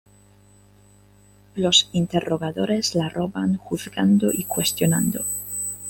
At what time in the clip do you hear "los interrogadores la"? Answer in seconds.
1.53-3.07